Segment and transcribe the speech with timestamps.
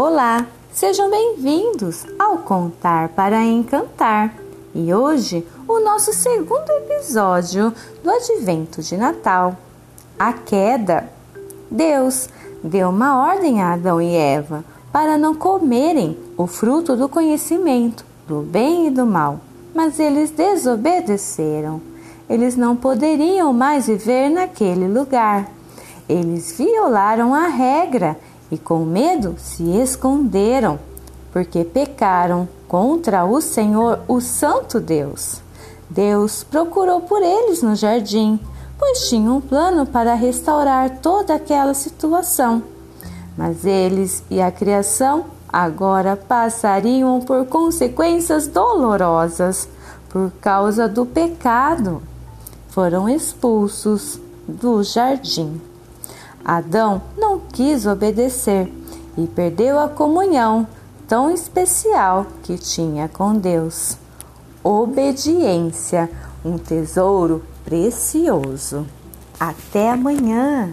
[0.00, 4.32] Olá, sejam bem-vindos ao Contar para Encantar.
[4.72, 9.56] E hoje, o nosso segundo episódio do Advento de Natal,
[10.16, 11.10] a queda.
[11.68, 12.28] Deus
[12.62, 18.42] deu uma ordem a Adão e Eva para não comerem o fruto do conhecimento do
[18.42, 19.40] bem e do mal,
[19.74, 21.80] mas eles desobedeceram.
[22.30, 25.50] Eles não poderiam mais viver naquele lugar.
[26.08, 28.16] Eles violaram a regra
[28.50, 30.78] e, com medo, se esconderam,
[31.32, 35.40] porque pecaram contra o Senhor, o Santo Deus.
[35.90, 38.38] Deus procurou por eles no jardim,
[38.78, 42.62] pois tinha um plano para restaurar toda aquela situação.
[43.36, 49.68] Mas eles e a criação agora passariam por consequências dolorosas
[50.08, 52.02] por causa do pecado.
[52.68, 55.60] Foram expulsos do jardim.
[56.44, 57.27] Adão não
[57.58, 58.72] quis obedecer
[59.16, 60.64] e perdeu a comunhão
[61.08, 63.98] tão especial que tinha com Deus.
[64.62, 66.08] Obediência,
[66.44, 68.86] um tesouro precioso.
[69.40, 70.72] Até amanhã!